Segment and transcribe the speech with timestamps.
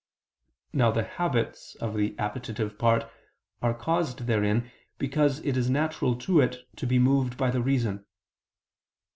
[0.73, 3.05] Now the habits of the appetitive part
[3.61, 8.07] are caused therein because it is natural to it to be moved by the reason.